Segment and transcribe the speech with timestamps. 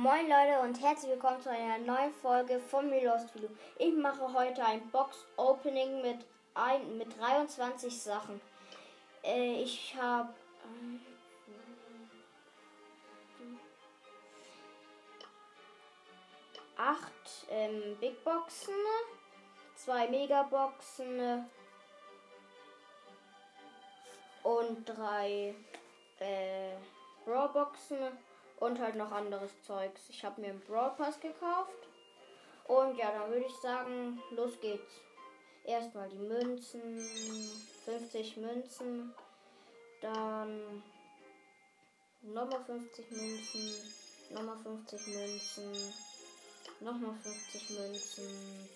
[0.00, 3.50] Moin Leute und herzlich willkommen zu einer neuen Folge von Relost Video.
[3.78, 6.24] Ich mache heute ein Box Opening mit,
[6.54, 8.40] ein, mit 23 Sachen.
[9.24, 10.32] Äh, ich habe
[10.62, 10.98] äh,
[16.76, 18.74] acht ähm, Big Boxen,
[19.74, 21.44] zwei Megaboxen
[24.44, 25.56] und drei
[26.20, 26.76] äh,
[27.26, 27.98] Raw Boxen
[28.60, 30.08] und halt noch anderes Zeugs.
[30.08, 31.88] Ich habe mir einen Brawl Pass gekauft.
[32.64, 35.00] Und ja, dann würde ich sagen, los geht's.
[35.64, 36.98] Erstmal die Münzen,
[37.84, 39.12] 50 Münzen,
[40.00, 40.82] dann
[42.22, 43.74] nochmal 50 Münzen,
[44.30, 45.94] nochmal 50 Münzen,
[46.80, 48.68] nochmal 50 Münzen,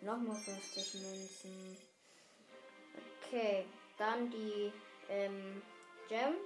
[0.00, 1.76] nochmal 50 Münzen.
[3.26, 3.66] Okay,
[3.98, 4.72] dann die
[5.10, 5.62] ähm,
[6.08, 6.38] Gems.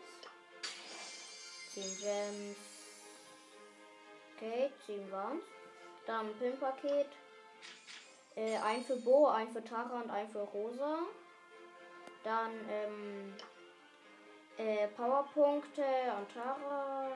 [1.75, 2.72] 10 Gems.
[4.43, 5.45] Okay, 10 waren's.
[6.05, 7.07] Dann Pin-Paket.
[8.35, 10.99] Äh, ein für Bo, ein für Tara und ein für Rosa.
[12.25, 13.35] Dann ähm,
[14.57, 17.13] äh, Powerpunkte an Tara.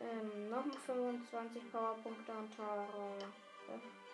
[0.00, 2.86] Ähm, nochmal 25 Powerpunkte an Tara.
[3.68, 4.05] Ja.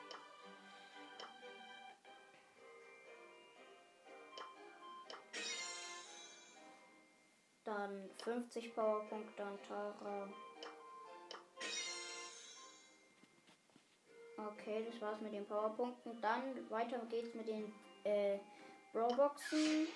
[7.83, 10.29] Dann 50 Powerpunkte an Tara.
[14.37, 16.21] Okay, das war's mit den Powerpunkten.
[16.21, 18.39] Dann weiter geht's mit den äh,
[18.93, 19.89] Brawlboxen.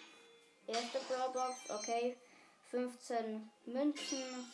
[0.66, 2.16] Erste Brawlbox, okay.
[2.72, 4.52] 15 Münzen,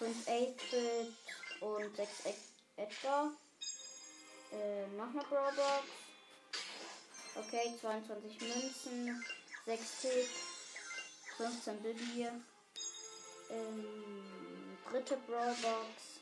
[0.00, 1.14] 5 8-Bit
[1.60, 3.30] und 6 Edgar.
[4.50, 5.86] Äh, noch eine Brawlbox.
[7.36, 9.24] Okay, 22 Münzen,
[9.66, 10.28] 6 Tick,
[11.40, 12.28] 15 Bibi.
[13.50, 16.20] Ähm, dritte Brawlbox.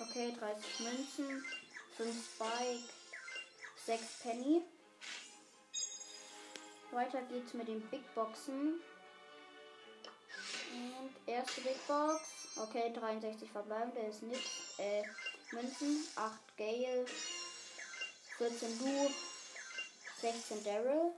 [0.00, 1.44] Okay, 30 Münzen,
[1.96, 2.88] 5 Spike,
[3.86, 4.62] 6 Penny.
[6.90, 8.80] Weiter geht's mit den Big Boxen.
[10.72, 12.20] Und erste Big Box.
[12.56, 14.40] Okay, 63 verbleibende ist nix.
[14.78, 15.04] Äh,
[15.52, 17.06] Münzen, 8 Gale,
[18.38, 19.10] 14 Lu,
[20.20, 21.12] 16 Daryl.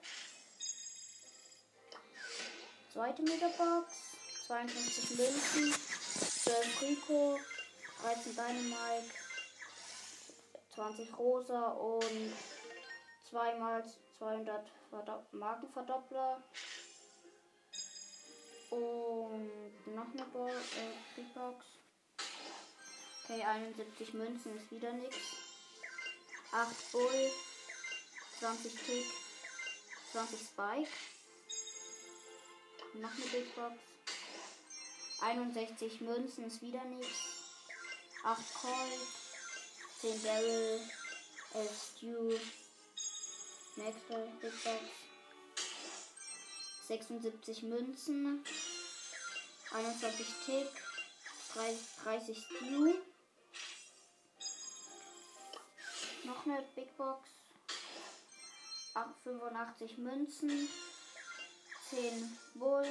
[2.96, 3.92] Zweite Megabox,
[4.46, 5.74] 52 Münzen,
[6.44, 7.38] 12 Rico,
[8.00, 9.12] 13 Dynamite,
[10.74, 12.32] 20 Rosa und
[13.28, 13.84] zweimal
[14.16, 16.42] 200 Verdop Markenverdoppler.
[18.70, 21.66] Und noch eine Bo äh, Box.
[23.24, 25.36] Okay, 71 Münzen ist wieder nichts.
[26.50, 27.30] 8 Bull,
[28.38, 29.04] 20 Tick,
[30.12, 30.88] 20 Spike.
[33.00, 33.74] Noch eine Big Box.
[35.20, 37.18] 61 Münzen ist wieder nichts.
[38.24, 39.00] 8 Colt,
[40.00, 40.80] 10 Daryl,
[41.54, 42.38] 11 Stew.
[43.76, 44.80] Nächste Big Box.
[46.88, 48.44] 76 Münzen,
[49.72, 50.68] 21 Tick,
[52.04, 52.94] 30 Stew.
[56.24, 57.28] Noch eine Big Box.
[59.24, 60.68] 85 Münzen,
[61.90, 62.84] 10 Bull,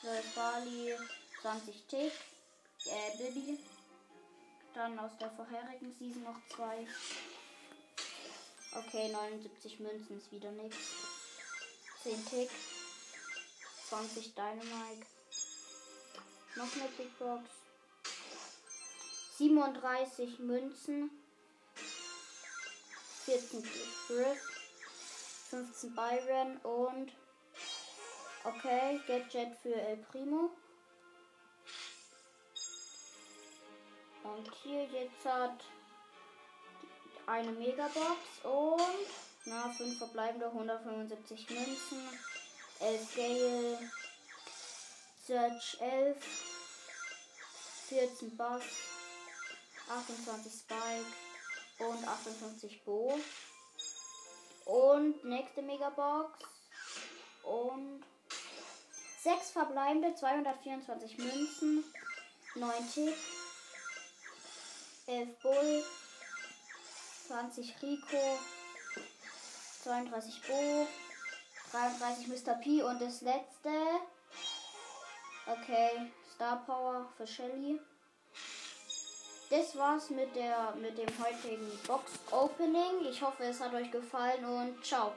[0.00, 0.96] 12 Bali,
[1.42, 2.12] 20 Tick,
[2.86, 3.58] äh, Bibi.
[4.72, 6.86] Dann aus der vorherigen Season noch zwei.
[8.72, 10.78] Okay, 79 Münzen ist wieder nichts.
[12.02, 12.50] 10 Tick,
[13.88, 15.06] 20 Dynamite.
[16.56, 17.44] Noch eine Big Box.
[19.36, 21.10] 37 Münzen.
[23.26, 23.62] 14
[24.06, 24.50] Griff.
[25.50, 27.12] 15 Byron und
[28.44, 30.50] okay, Gadget für El Primo.
[34.22, 35.64] Und hier jetzt hat
[37.26, 39.06] eine Megabox und
[39.46, 42.08] na, 5 verbleibende 175 Münzen,
[42.80, 43.90] 11 Gale,
[45.26, 46.16] Search 11,
[47.88, 48.62] 14 Boss,
[49.88, 53.18] 28 Spike und 58 Bo.
[54.66, 56.38] Und nächste Megabox.
[57.42, 58.04] Und
[59.22, 61.84] 6 verbleibende, 224 Münzen,
[62.54, 63.16] 9 Tick,
[65.06, 65.84] 11 Bull,
[67.26, 68.38] 20 Rico,
[69.82, 70.86] 32 Bo,
[71.70, 72.54] 33 Mr.
[72.54, 73.70] P und das letzte.
[75.46, 77.78] Okay, Star Power für Shelly.
[79.50, 83.04] Das war's mit der mit dem heutigen Box Opening.
[83.10, 85.12] Ich hoffe, es hat euch gefallen und ciao.